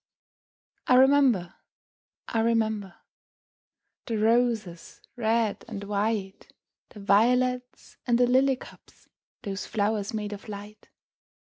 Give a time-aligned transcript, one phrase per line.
[0.87, 1.53] I remember,
[2.27, 2.95] I remember,
[4.07, 6.51] The roses, red and white,
[6.89, 9.07] The violets, and the lily cups,
[9.43, 10.89] Those flowers made of light!